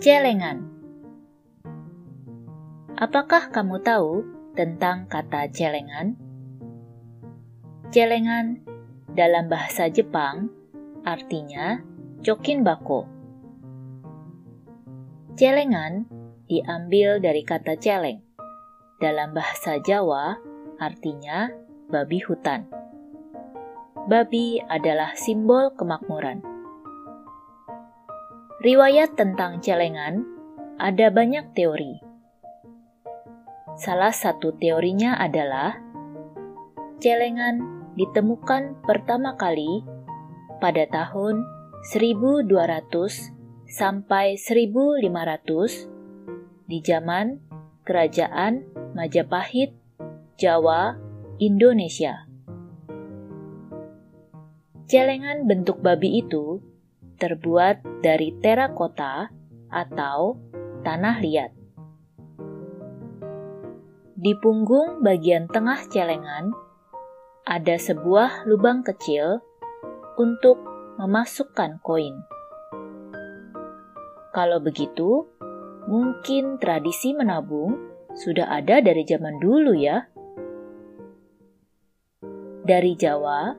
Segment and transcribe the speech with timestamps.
[0.00, 0.64] Celengan.
[2.96, 4.24] Apakah kamu tahu
[4.56, 6.16] tentang kata celengan?
[7.92, 8.64] Celengan
[9.12, 10.48] dalam bahasa Jepang
[11.04, 11.84] artinya
[12.24, 13.04] cokin bako.
[15.36, 16.08] Celengan
[16.48, 18.24] diambil dari kata celeng.
[19.04, 20.40] Dalam bahasa Jawa
[20.80, 21.52] artinya
[21.92, 22.64] babi hutan.
[24.08, 26.59] Babi adalah simbol kemakmuran.
[28.60, 30.20] Riwayat tentang celengan
[30.76, 31.96] ada banyak teori.
[33.80, 35.80] Salah satu teorinya adalah
[37.00, 39.80] celengan ditemukan pertama kali
[40.60, 41.40] pada tahun
[41.88, 42.52] 1200
[43.64, 47.40] sampai 1500 di zaman
[47.88, 49.72] Kerajaan Majapahit,
[50.36, 51.00] Jawa,
[51.40, 52.28] Indonesia.
[54.84, 56.60] Celengan bentuk babi itu
[57.20, 59.28] terbuat dari terakota
[59.68, 60.40] atau
[60.80, 61.52] tanah liat.
[64.20, 66.52] Di punggung bagian tengah celengan
[67.44, 69.40] ada sebuah lubang kecil
[70.20, 70.60] untuk
[71.00, 72.12] memasukkan koin.
[74.30, 75.24] Kalau begitu,
[75.88, 77.74] mungkin tradisi menabung
[78.14, 80.04] sudah ada dari zaman dulu ya.
[82.60, 83.56] Dari Jawa,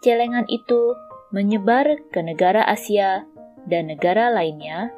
[0.00, 1.05] celengan itu
[1.36, 3.28] menyebar ke negara Asia
[3.68, 4.88] dan negara lainnya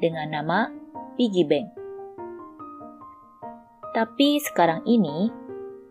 [0.00, 0.72] dengan nama
[1.20, 1.68] piggy bank.
[3.92, 5.28] Tapi sekarang ini,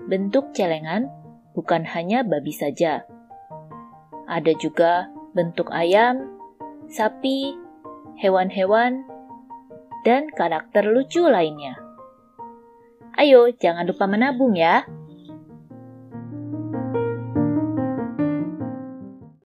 [0.09, 1.14] bentuk celengan
[1.53, 3.05] bukan hanya babi saja.
[4.25, 6.25] Ada juga bentuk ayam,
[6.89, 7.53] sapi,
[8.17, 9.05] hewan-hewan,
[10.02, 11.77] dan karakter lucu lainnya.
[13.14, 14.89] Ayo, jangan lupa menabung ya!